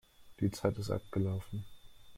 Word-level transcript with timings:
Die 0.39 0.49
Zeit 0.49 0.79
ist 0.79 0.89
abgelaufen. 0.89 1.63